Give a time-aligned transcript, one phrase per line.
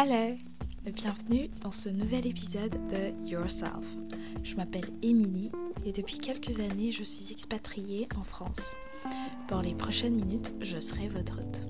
[0.00, 0.36] Hello
[0.84, 3.96] Bienvenue dans ce nouvel épisode de Yourself.
[4.44, 5.50] Je m'appelle Émilie
[5.84, 8.76] et depuis quelques années je suis expatriée en France.
[9.48, 11.66] Pour les prochaines minutes, je serai votre hôte.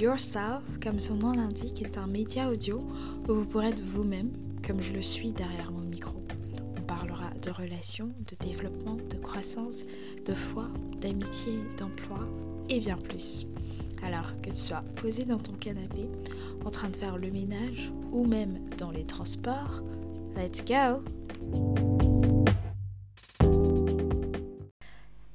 [0.00, 2.80] Yourself, comme son nom l'indique, est un média audio
[3.28, 4.32] où vous pourrez être vous-même,
[4.66, 6.20] comme je le suis derrière mon micro.
[6.76, 9.84] On parlera de relations, de développement, de croissance,
[10.26, 10.68] de foi,
[11.00, 12.26] d'amitié, d'emploi
[12.68, 13.46] et bien plus.
[14.04, 16.08] Alors que tu sois posé dans ton canapé,
[16.64, 19.80] en train de faire le ménage ou même dans les transports,
[20.36, 21.02] let's go!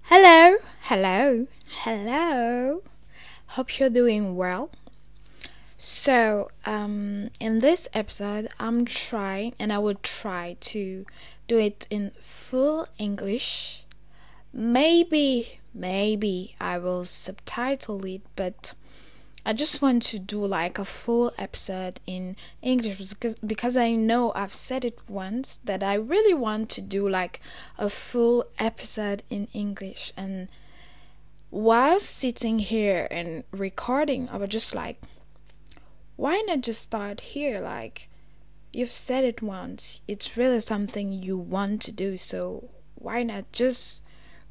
[0.10, 0.58] Hello,
[0.90, 1.48] hello,
[1.86, 2.82] hello.
[3.56, 4.70] Hope you're doing well.
[5.78, 11.06] So, um, in this episode, I'm trying, and I will try to
[11.48, 13.84] do it in full English.
[14.60, 18.74] Maybe, maybe I will subtitle it, but
[19.46, 24.32] I just want to do like a full episode in English because because I know
[24.34, 27.40] I've said it once that I really want to do like
[27.78, 30.12] a full episode in English.
[30.18, 30.48] And
[31.52, 35.00] while sitting here and recording I was just like
[36.16, 37.60] why not just start here?
[37.60, 38.10] Like
[38.74, 40.02] you've said it once.
[40.08, 44.02] It's really something you want to do so why not just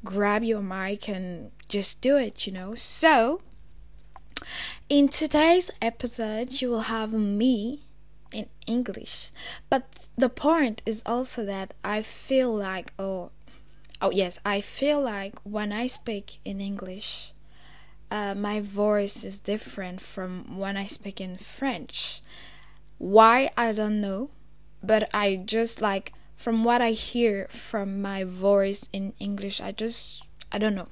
[0.03, 3.41] grab your mic and just do it you know so
[4.89, 7.81] in today's episode, you will have me
[8.31, 9.31] in English,
[9.69, 13.31] but the point is also that I feel like, oh,
[14.01, 17.33] oh yes, I feel like when I speak in English,
[18.09, 22.21] uh, my voice is different from when I speak in French.
[22.97, 24.29] Why I don't know,
[24.81, 30.23] but I just like from what I hear from my voice in English, I just
[30.51, 30.87] I don't know.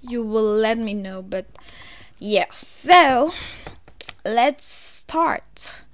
[0.00, 1.46] You will let me know, but
[2.22, 3.32] Yes, so
[4.26, 5.84] let's start.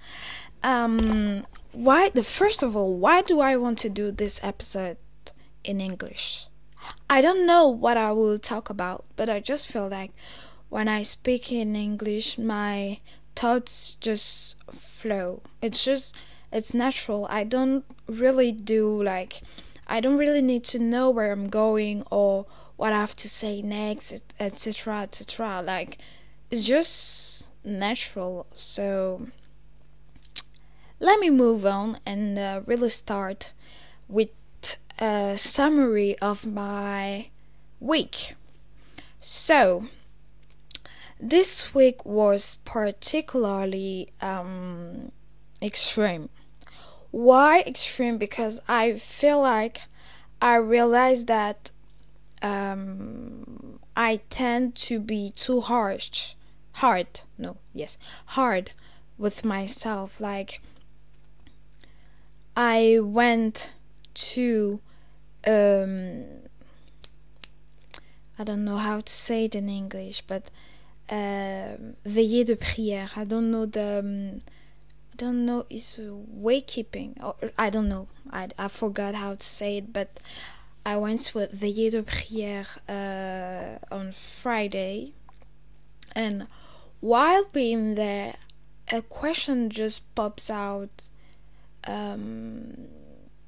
[0.65, 4.97] Um, why the first of all, why do I want to do this episode
[5.63, 6.49] in English?
[7.09, 10.11] I don't know what I will talk about, but I just feel like
[10.69, 12.99] when I speak in English, my
[13.37, 15.43] thoughts just flow.
[15.63, 16.17] It's just
[16.57, 17.27] it's natural.
[17.29, 19.43] I don't really do like
[19.87, 22.47] I don't really need to know where I'm going or
[22.77, 25.63] what I have to say next, etc., etc.
[25.63, 25.99] Like
[26.51, 28.47] it's just natural.
[28.55, 29.27] So
[30.99, 33.53] let me move on and uh, really start
[34.09, 34.31] with
[34.99, 37.29] a summary of my
[37.81, 38.35] week.
[39.19, 39.85] So
[41.21, 45.13] this week was particularly um,
[45.61, 46.31] extreme.
[47.11, 48.19] Why extreme?
[48.19, 49.83] Because I feel like
[50.41, 51.71] I realize that
[52.43, 56.35] um, I tend to be too harsh,
[56.75, 57.97] hard, no, yes,
[58.27, 58.73] hard
[59.17, 60.21] with myself.
[60.21, 60.61] Like,
[62.57, 63.71] I went
[64.15, 64.81] to,
[65.47, 66.25] um,
[68.39, 70.51] I don't know how to say it in English, but
[71.09, 73.17] uh, veillée de prière.
[73.17, 74.01] I don't know the.
[74.01, 74.41] Um,
[75.17, 78.09] don't know is waykeeping or I don't know.
[78.31, 80.21] I I forgot how to say it, but
[80.85, 85.13] I went to a veillée de prière uh, on Friday,
[86.15, 86.47] and
[87.01, 88.35] while being there,
[88.93, 91.09] a question just pops out,
[91.87, 92.89] um,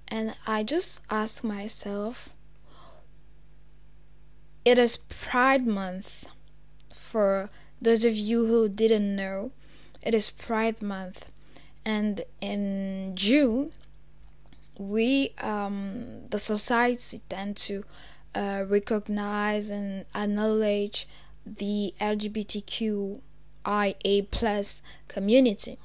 [0.08, 2.30] and I just ask myself.
[4.64, 6.26] It is Pride Month.
[6.92, 7.48] For
[7.80, 9.52] those of you who didn't know,
[10.04, 11.30] it is Pride Month,
[11.88, 13.72] and in June
[14.78, 17.82] we um, the society tend to
[18.34, 21.09] uh, recognize and acknowledge
[21.44, 23.21] the LGBTQIA
[24.31, 25.78] plus community.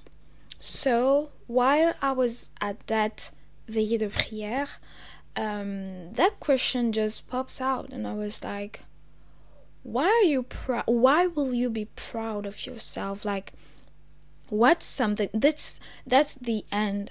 [0.59, 3.31] So while I was at that
[3.68, 4.70] veillée de prière,
[5.35, 8.84] um, that question just pops out, and I was like,
[9.81, 10.84] "Why are you proud?
[10.85, 13.26] Why will you be proud of yourself?
[13.26, 13.53] Like,
[14.53, 17.09] what's something that's that's the end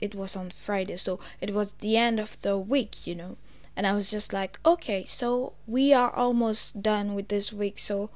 [0.00, 3.36] it was on Friday, so it was the end of the week, you know.
[3.76, 7.78] And I was just like, okay, so we are almost done with this week.
[7.78, 8.10] So,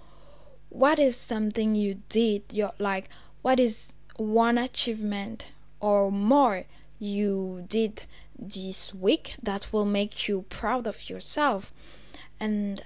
[0.71, 2.43] what is something you did?
[2.53, 3.09] Your like,
[3.43, 6.65] what is one achievement or more
[6.99, 8.07] you did
[8.37, 11.73] this week that will make you proud of yourself?
[12.41, 12.83] And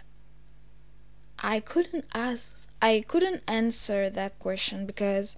[1.39, 5.37] I couldn't ask, I couldn't answer that question because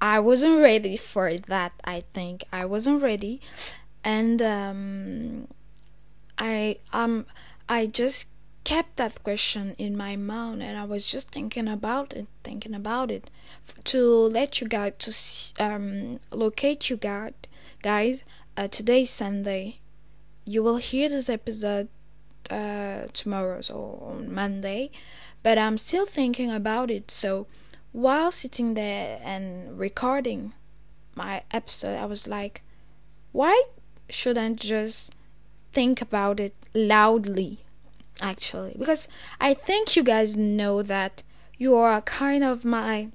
[0.00, 1.72] I wasn't ready for that.
[1.84, 3.40] I think I wasn't ready,
[4.02, 5.48] and um,
[6.38, 7.26] I um
[7.68, 8.28] I just
[8.64, 13.10] kept that question in my mind and I was just thinking about it, thinking about
[13.10, 13.30] it
[13.84, 17.32] to let you guys to um, locate you guys.
[17.82, 18.24] Guys,
[18.56, 19.78] uh, today's Sunday.
[20.44, 21.88] You will hear this episode
[22.50, 24.90] uh, tomorrow, so on Monday.
[25.42, 27.10] But I'm still thinking about it.
[27.10, 27.46] So
[27.92, 30.52] while sitting there and recording
[31.14, 32.62] my episode, I was like,
[33.32, 33.62] why
[34.08, 35.14] shouldn't just
[35.72, 37.60] think about it loudly?
[38.22, 39.08] Actually, because
[39.40, 41.22] I think you guys know that
[41.56, 43.08] you are kind of my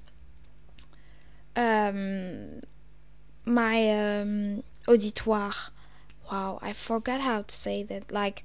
[1.54, 2.60] um
[3.44, 5.52] my um auditoire.
[6.30, 8.10] Wow, I forgot how to say that.
[8.10, 8.42] Like,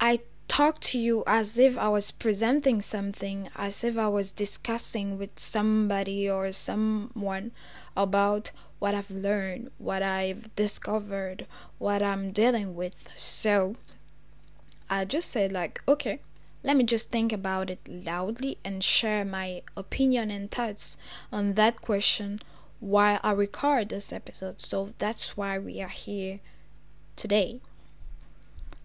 [0.00, 0.18] I
[0.48, 5.38] talk to you as if I was presenting something, as if I was discussing with
[5.38, 7.52] somebody or someone
[7.96, 11.46] about what I've learned, what I've discovered,
[11.78, 13.12] what I'm dealing with.
[13.16, 13.76] So,
[14.90, 16.20] I just said, like, okay,
[16.64, 20.96] let me just think about it loudly and share my opinion and thoughts
[21.30, 22.40] on that question
[22.80, 24.60] while I record this episode.
[24.60, 26.40] So that's why we are here
[27.16, 27.60] today.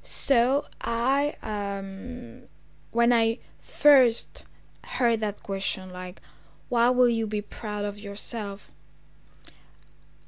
[0.06, 2.44] So I um
[2.92, 4.44] when I first
[4.84, 6.22] heard that question like
[6.68, 8.72] why will you be proud of yourself?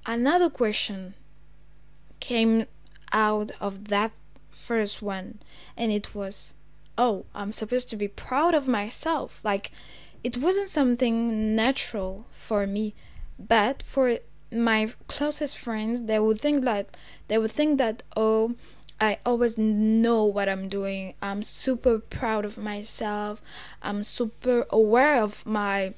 [0.05, 1.13] Another question
[2.21, 2.67] came
[3.11, 4.13] out of that
[4.49, 5.39] first one
[5.75, 6.53] and it was
[6.97, 9.41] oh, I'm supposed to be proud of myself.
[9.43, 9.71] Like
[10.23, 12.95] it wasn't something natural for me
[13.37, 14.19] but for
[14.53, 16.95] my closest friends they would think that
[17.27, 18.55] they would think that oh
[18.99, 21.15] I always know what I'm doing.
[21.21, 23.41] I'm super proud of myself.
[23.81, 25.93] I'm super aware of my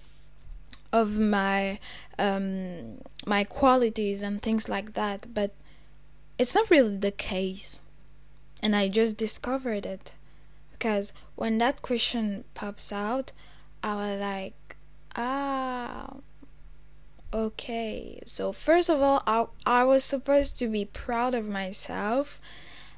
[0.91, 1.79] of my
[2.17, 5.53] um my qualities and things like that, but
[6.37, 7.81] it's not really the case.
[8.63, 10.15] And I just discovered it
[10.71, 13.31] because when that question pops out,
[13.83, 14.75] I was like,
[15.15, 16.15] ah,
[17.33, 22.39] Okay, so first of all, I, I was supposed to be proud of myself,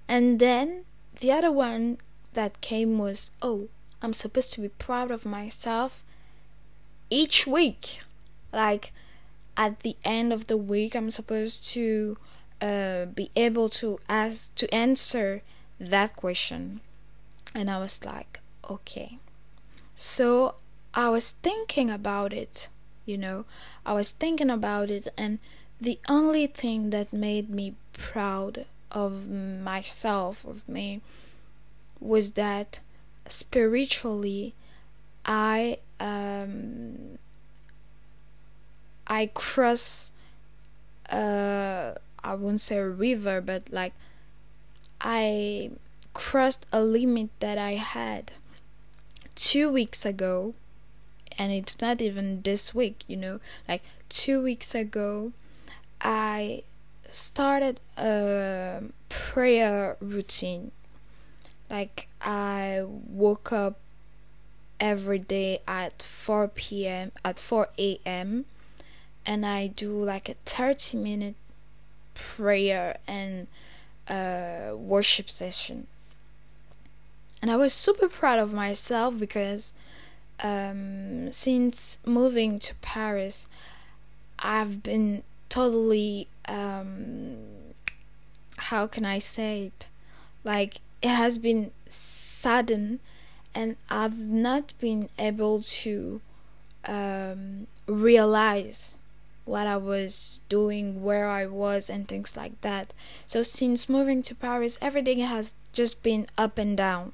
[0.10, 0.84] and then
[1.22, 2.00] the other one
[2.34, 3.70] that came was, oh,
[4.02, 6.04] I'm supposed to be proud of myself
[7.10, 8.02] each week.
[8.52, 8.92] Like
[9.56, 12.18] at the end of the week, I'm supposed to
[12.62, 15.44] uh, be able to ask to answer
[15.80, 16.82] that question,
[17.56, 19.20] and I was like, okay.
[19.96, 20.56] So
[20.94, 22.70] I was thinking about it
[23.10, 23.44] you know
[23.86, 25.40] i was thinking about it and
[25.82, 31.02] the only thing that made me proud of myself of me
[32.00, 32.82] was that
[33.28, 34.54] spiritually
[35.26, 37.18] i um
[39.08, 40.12] i cross
[41.12, 41.94] uh
[42.24, 43.94] i wouldn't say a river but like
[45.02, 45.70] i
[46.14, 48.32] crossed a limit that i had
[49.36, 50.54] two weeks ago
[51.40, 55.32] and it's not even this week, you know, like two weeks ago,
[56.02, 56.64] I
[57.12, 60.72] started a prayer routine.
[61.70, 63.80] Like, I woke up
[64.80, 68.46] every day at 4 p.m., at 4 a.m.,
[69.26, 71.36] and I do like a 30 minute
[72.16, 73.48] prayer and
[74.10, 75.88] worship session.
[77.42, 79.74] And I was super proud of myself because
[80.44, 83.48] um, since moving to Paris,
[84.40, 87.38] I've been totally um,
[88.58, 89.88] how can I say it?
[90.44, 93.00] Like it has been sudden,
[93.56, 96.22] and I've not been able to
[96.86, 98.98] um, realize
[99.46, 102.94] what I was doing, where I was, and things like that.
[103.26, 107.14] So, since moving to Paris, everything has just been up and down.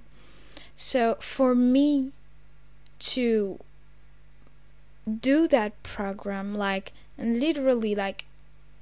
[0.76, 2.12] So, for me,
[3.00, 3.60] to
[5.22, 8.26] do that program like literally like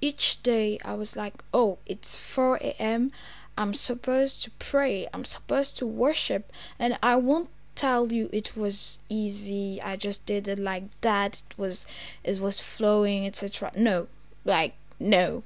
[0.04, 3.14] each day I was like, oh, it's 4 a.m.
[3.58, 5.08] I'm supposed to pray.
[5.14, 6.52] I'm supposed to worship.
[6.78, 9.82] And I won't tell you it was easy.
[9.82, 11.44] I just did it like that.
[11.50, 11.88] It was
[12.22, 13.72] it was flowing, etc.
[13.78, 14.08] No.
[14.44, 15.44] Like no.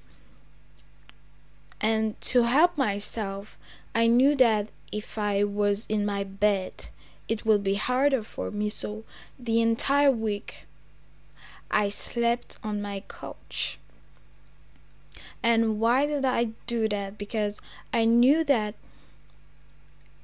[1.80, 3.60] And to help myself,
[3.94, 6.90] I knew that if I was in my bed
[7.28, 8.70] it would be harder for me.
[8.70, 9.04] So
[9.38, 10.66] the entire week
[11.70, 13.78] I slept on my couch.
[15.48, 17.18] And why did I do that?
[17.18, 17.62] Because
[17.94, 18.76] I knew that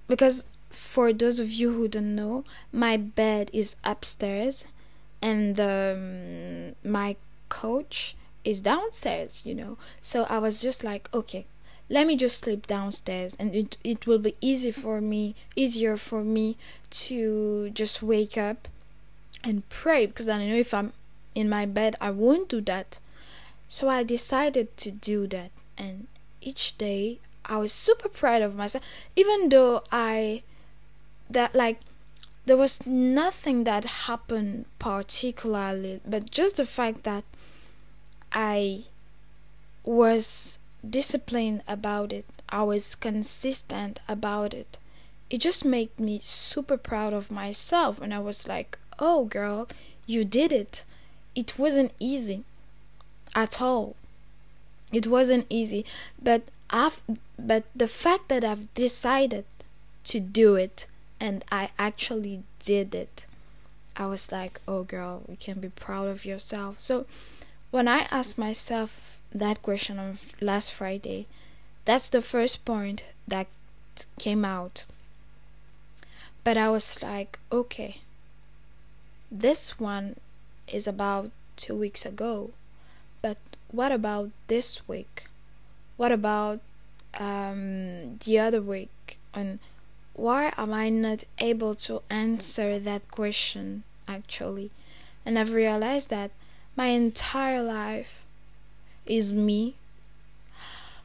[0.05, 4.65] because for those of you who don't know, my bed is upstairs
[5.21, 7.15] and um, my
[7.47, 9.77] coach is downstairs, you know.
[10.01, 11.45] So I was just like, okay,
[11.89, 16.21] let me just sleep downstairs and it, it will be easy for me easier for
[16.21, 16.57] me
[16.89, 18.67] to just wake up
[19.43, 20.93] and pray because i know if i'm
[21.35, 22.99] in my bed i won't do that
[23.73, 26.07] so i decided to do that and
[26.41, 28.83] each day i was super proud of myself
[29.15, 30.43] even though i
[31.29, 31.79] that like
[32.45, 37.23] there was nothing that happened particularly but just the fact that
[38.31, 38.83] i
[39.83, 42.25] was disciplined about it.
[42.49, 44.77] I was consistent about it.
[45.29, 49.67] It just made me super proud of myself and I was like, "Oh girl,
[50.05, 50.85] you did it."
[51.35, 52.43] It wasn't easy
[53.35, 53.95] at all.
[54.91, 55.85] It wasn't easy,
[56.21, 57.01] but I've
[57.37, 59.45] but the fact that I've decided
[60.05, 60.87] to do it
[61.19, 63.25] and I actually did it.
[63.95, 67.05] I was like, "Oh girl, you can be proud of yourself." So
[67.71, 71.25] when I asked myself that question on last Friday,
[71.85, 73.47] that's the first point that
[74.19, 74.85] came out.
[76.43, 77.97] But I was like, okay,
[79.31, 80.17] this one
[80.67, 82.51] is about two weeks ago.
[83.23, 83.37] But
[83.71, 85.27] what about this week?
[85.95, 86.59] What about
[87.17, 89.17] um, the other week?
[89.33, 89.59] And
[90.13, 94.71] why am I not able to answer that question actually?
[95.25, 96.31] And I've realized that
[96.75, 98.25] my entire life
[99.05, 99.75] is me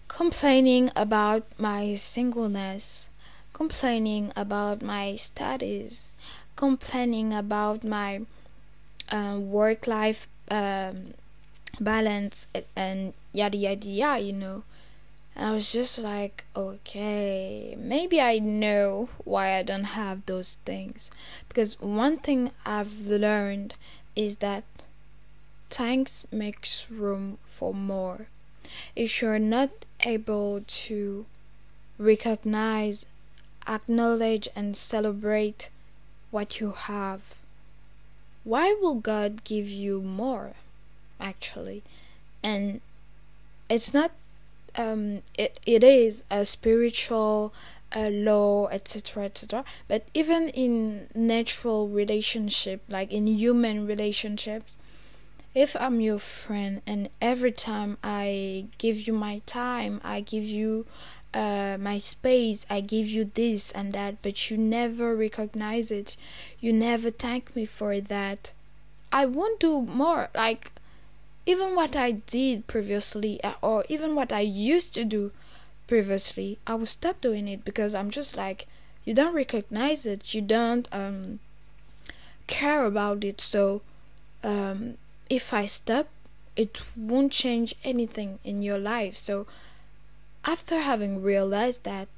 [0.08, 3.10] complaining about my singleness,
[3.52, 6.14] complaining about my studies,
[6.56, 8.22] complaining about my
[9.12, 11.14] uh, work life um,
[11.80, 14.62] balance, and yada yada yada, you know.
[15.34, 21.10] And I was just like, okay, maybe I know why I don't have those things.
[21.48, 23.74] Because one thing I've learned
[24.16, 24.64] is that
[25.70, 28.28] Thanks makes room for more.
[28.96, 29.70] If you're not
[30.00, 31.26] able to
[31.98, 33.04] recognize,
[33.66, 35.68] acknowledge, and celebrate
[36.30, 37.34] what you have,
[38.44, 40.54] why will God give you more?
[41.20, 41.82] Actually,
[42.42, 42.80] and
[43.68, 44.12] it's not.
[44.76, 47.52] Um, it it is a spiritual
[47.94, 49.64] uh, law, etc., etc.
[49.88, 54.78] But even in natural relationship, like in human relationships,
[55.54, 60.86] if I'm your friend and every time I give you my time, I give you
[61.34, 66.16] uh, my space, I give you this and that, but you never recognize it,
[66.60, 68.52] you never thank me for that,
[69.12, 70.28] I won't do more.
[70.34, 70.72] Like,
[71.48, 75.32] even what I did previously, uh, or even what I used to do
[75.86, 78.66] previously, I will stop doing it because I'm just like,
[79.06, 81.38] you don't recognize it, you don't um,
[82.48, 83.80] care about it, so
[84.44, 84.98] um,
[85.30, 86.08] if I stop,
[86.54, 89.16] it won't change anything in your life.
[89.16, 89.46] So,
[90.44, 92.08] after having realized that,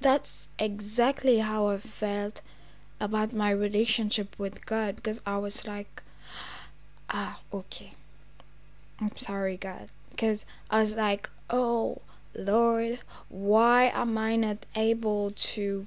[0.00, 2.40] that's exactly how I felt
[3.00, 6.04] about my relationship with God because I was like,
[7.10, 7.94] ah, okay.
[9.00, 9.88] I'm sorry, God.
[10.10, 11.98] Because I was like, oh,
[12.34, 15.86] Lord, why am I not able to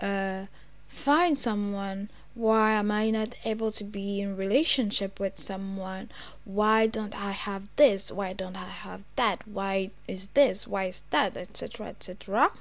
[0.00, 0.46] uh,
[0.88, 2.10] find someone?
[2.34, 6.08] Why am i not able to be in relationship with someone?
[6.44, 8.12] Why don't i have this?
[8.12, 9.42] Why don't i have that?
[9.48, 10.64] Why is this?
[10.64, 11.36] Why is that?
[11.36, 12.52] Etc etc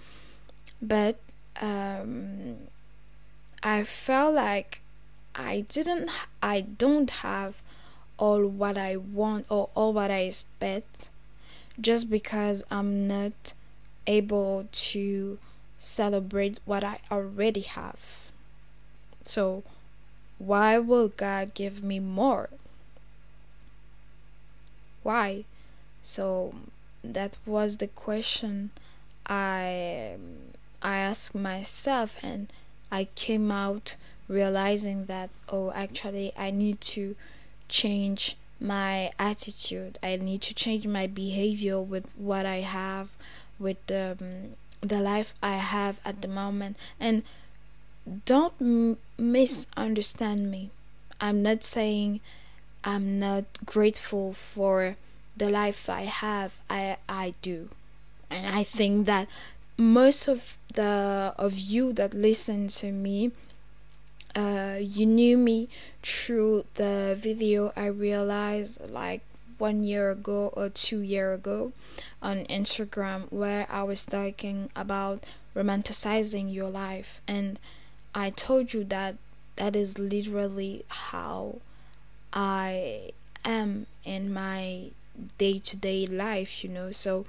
[0.82, 1.18] but
[1.62, 2.58] um
[3.64, 4.82] i felt like
[5.36, 6.10] i didn't
[6.42, 7.62] i don't have
[8.18, 11.10] all what i want or all what i expect
[11.80, 13.54] just because i'm not
[14.08, 15.38] able to
[15.78, 18.28] celebrate what i already have
[19.28, 19.64] so,
[20.38, 22.50] why will God give me more?
[25.04, 25.44] Why?
[26.02, 26.56] So,
[27.04, 28.72] that was the question
[29.26, 30.16] I
[30.82, 32.48] I asked myself and
[32.90, 33.98] I came out
[34.30, 37.16] realizing that oh actually I need to
[37.70, 40.00] change my attitude.
[40.02, 43.12] I need to change my behavior with what I have
[43.60, 47.24] with the um, the life I have at the moment and
[48.26, 50.70] don't m- misunderstand me.
[51.20, 52.20] I'm not saying
[52.84, 54.96] I'm not grateful for
[55.36, 56.60] the life I have.
[56.70, 57.70] I I do.
[58.30, 59.28] And I think that
[59.78, 63.32] most of the of you that listen to me
[64.38, 65.68] uh, you knew me
[66.04, 69.24] through the video I realized like
[69.58, 71.72] one year ago or two year ago
[72.22, 75.24] on Instagram where I was talking about
[75.56, 77.58] romanticizing your life and
[78.14, 79.16] I told you that
[79.56, 81.62] that is literally how
[82.32, 83.12] I
[83.44, 84.92] am in my
[85.40, 86.92] day to day life, you know.
[86.92, 87.26] So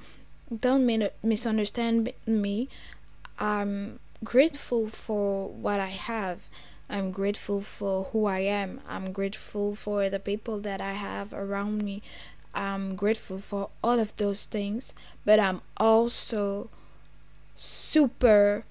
[0.60, 0.86] don't
[1.22, 2.68] misunderstand me.
[3.38, 6.48] I'm grateful for what I have.
[6.90, 8.80] I'm grateful for who I am.
[8.88, 12.02] I'm grateful for the people that I have around me.
[12.54, 16.70] I'm grateful for all of those things, but I'm also
[17.54, 18.64] super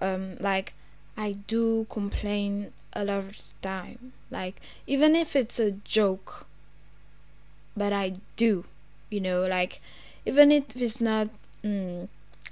[0.00, 0.74] um, like
[1.16, 4.12] I do complain a lot of time.
[4.30, 6.46] Like even if it's a joke,
[7.76, 8.64] but I do,
[9.10, 9.80] you know, like
[10.24, 11.28] even if it's not
[11.64, 12.08] mm,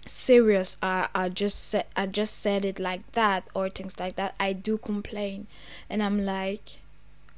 [0.06, 4.34] serious, I I just said I just said it like that or things like that.
[4.38, 5.46] I do complain,
[5.88, 6.80] and I'm like,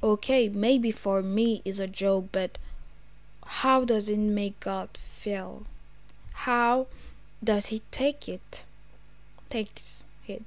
[0.03, 2.57] okay, maybe for me is a joke, but
[3.45, 5.63] how does it make God feel?
[6.33, 6.87] How
[7.43, 8.65] does He take it?
[9.49, 10.43] Takes it.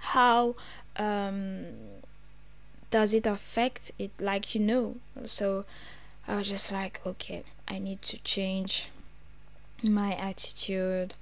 [0.00, 0.56] How
[0.96, 1.66] um,
[2.90, 4.10] does it affect it?
[4.18, 4.96] Like you know.
[5.24, 5.64] So
[6.26, 8.88] I was just like, okay, I need to change
[9.82, 11.14] my attitude.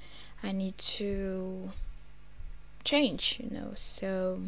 [0.42, 1.70] I need to
[2.84, 3.72] change, you know.
[3.74, 4.40] So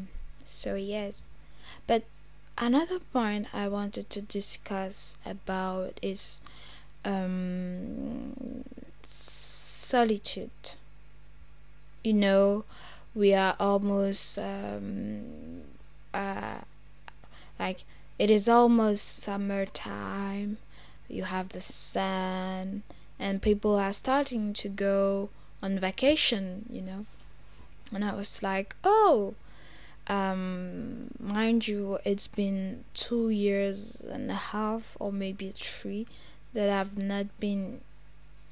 [0.45, 1.33] so yes.
[1.87, 2.05] But
[2.59, 6.41] another point I wanted to discuss about is
[7.05, 8.65] um,
[9.03, 10.51] solitude.
[12.05, 12.65] You know,
[13.15, 15.63] we are almost um,
[16.13, 16.59] uh,
[17.59, 17.85] like
[18.19, 20.59] it is almost summertime.
[21.09, 22.83] You have the sun,
[23.23, 25.31] and people are starting to go
[25.63, 26.67] on vacation.
[26.71, 27.07] You know,
[27.95, 29.35] and I was like, oh
[30.09, 36.07] um, mind you, it's been two years and a half, or maybe three,
[36.55, 37.81] that I've not been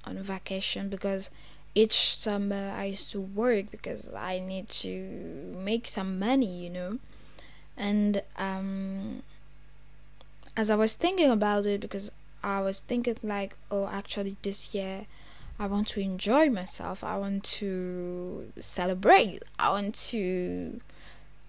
[0.04, 1.30] on vacation because
[1.74, 6.98] each summer I used to work because I need to make some money, you know.
[7.76, 9.22] And um,
[10.56, 12.12] as I was thinking about it, because
[12.42, 15.06] I was thinking like, oh, actually, this year
[15.58, 17.04] I want to enjoy myself.
[17.04, 19.42] I want to celebrate.
[19.58, 20.80] I want to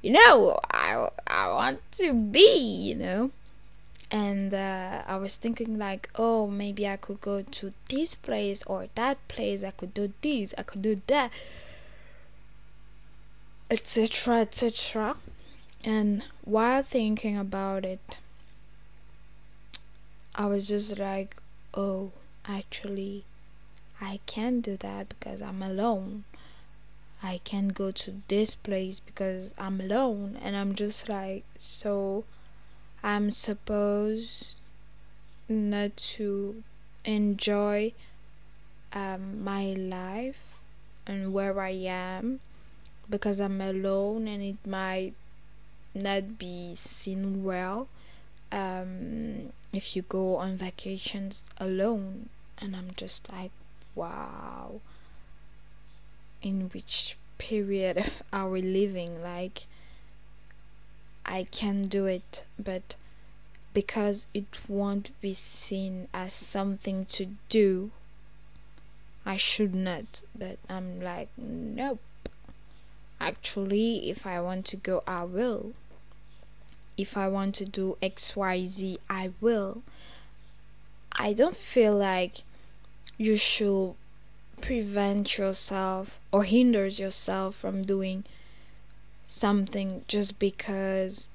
[0.01, 2.57] you know, I I want to be,
[2.89, 3.31] you know.
[4.09, 8.87] And uh, I was thinking like, oh, maybe I could go to this place or
[8.95, 9.63] that place.
[9.63, 10.53] I could do this.
[10.57, 11.31] I could do that,
[13.69, 15.15] etc., etc.
[15.83, 18.19] And while thinking about it,
[20.35, 21.35] I was just like,
[21.73, 22.11] oh,
[22.47, 23.25] actually,
[23.99, 26.23] I can't do that because I'm alone.
[27.23, 32.23] I can't go to this place because I'm alone and I'm just like so
[33.03, 34.63] I'm supposed
[35.47, 36.63] not to
[37.05, 37.93] enjoy
[38.93, 40.57] um, my life
[41.05, 42.39] and where I am
[43.07, 45.13] because I'm alone and it might
[45.93, 47.87] not be seen well
[48.51, 53.51] um, if you go on vacations alone and I'm just like
[53.95, 54.81] wow
[56.41, 58.03] in which period
[58.33, 59.21] are we living?
[59.21, 59.63] Like
[61.25, 62.95] i can do it but
[63.73, 67.91] because it won't be seen as something to do
[69.25, 72.01] i should not but i'm like nope.
[73.19, 75.73] Actually if i want to go i will
[76.97, 79.83] if i want to do xyz i will.
[81.13, 82.43] I don't feel like
[83.17, 83.95] you should
[84.61, 88.23] prevent yourself or hinders yourself from doing
[89.25, 91.29] something just because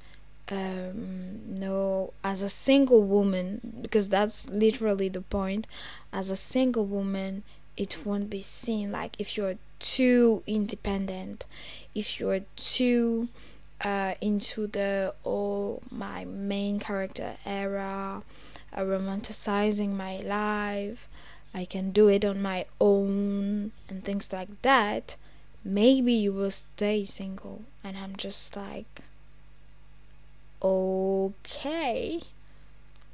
[0.50, 5.66] um, no as a single woman because that's literally the point.
[6.12, 7.42] As a single woman
[7.76, 8.90] it won't be seen.
[8.90, 11.44] Like if you're too independent
[11.94, 13.28] if you're too
[13.84, 18.22] uh, into the oh my main character era
[18.72, 21.08] uh, romanticizing my life
[21.56, 25.16] I can do it on my own and things like that,
[25.64, 27.62] maybe you will stay single.
[27.82, 29.00] And I'm just like,
[30.62, 32.20] okay.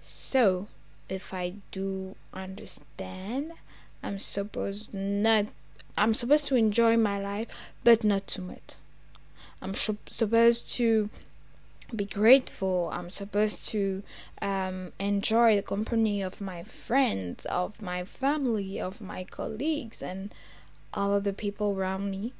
[0.00, 0.66] So,
[1.08, 3.52] if I do understand,
[4.02, 5.46] I'm supposed not
[5.96, 7.46] I'm supposed to enjoy my life,
[7.84, 8.74] but not too much.
[9.62, 11.08] I'm supposed to
[11.94, 12.90] be grateful.
[12.92, 14.02] I'm supposed to
[14.40, 20.34] um, enjoy the company of my friends, of my family, of my colleagues, and
[20.92, 22.32] all of the people around me.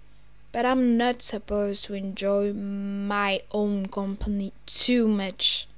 [0.51, 5.69] But I'm not supposed to enjoy my own company too much.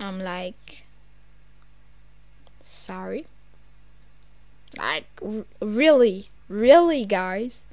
[0.00, 0.84] I'm like,
[2.60, 3.26] sorry.
[4.78, 5.06] Like,
[5.60, 7.64] really, really, guys.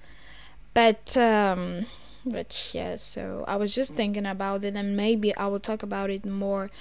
[0.73, 1.86] But, um,
[2.25, 6.09] but yeah so i was just thinking about it and maybe i will talk about
[6.09, 6.71] it more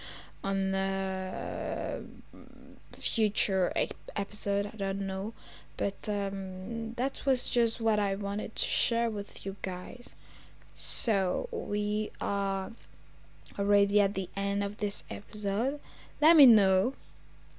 [0.43, 2.03] on the
[2.93, 3.73] future
[4.17, 5.33] episode i don't know
[5.77, 10.15] but um, that was just what I wanted to share with you guys.
[10.75, 12.73] So we are
[13.59, 15.81] already at the end of this episode.
[16.21, 16.95] Let me know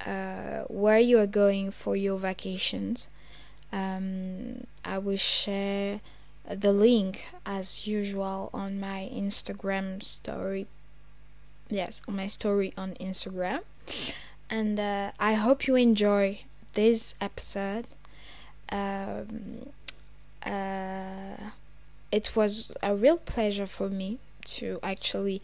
[0.06, 3.10] uh, where you are going for your vacations.
[3.72, 6.00] Um, I will share
[6.50, 10.68] the link as usual on my Instagram story.
[11.70, 13.62] Yes, on my story on Instagram.
[14.50, 16.42] And uh, I hope you enjoy
[16.74, 17.88] this episode.
[18.72, 19.70] Um,
[20.46, 21.50] uh,
[22.12, 25.42] it was a real pleasure for me to actually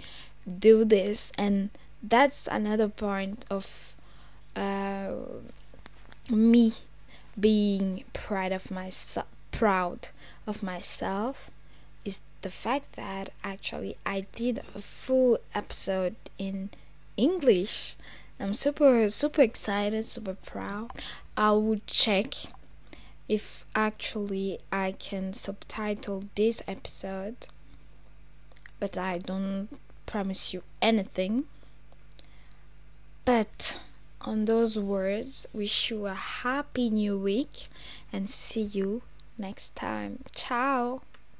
[0.47, 1.71] do this, and
[2.03, 3.95] that's another point of
[4.55, 5.11] uh,
[6.29, 6.73] me
[7.39, 9.25] being proud of myself
[9.61, 10.09] proud
[10.47, 11.51] of myself
[12.03, 16.71] is the fact that actually I did a full episode in
[17.15, 17.95] English.
[18.39, 20.89] I'm super super excited, super proud.
[21.37, 22.33] I will check
[23.29, 27.45] if actually I can subtitle this episode,
[28.79, 29.69] but I don't
[30.07, 31.43] promise you anything.
[33.25, 33.79] But
[34.21, 37.69] on those words, wish you a happy new week
[38.11, 39.03] and see you
[39.41, 40.23] next time.
[40.35, 41.01] Ciao.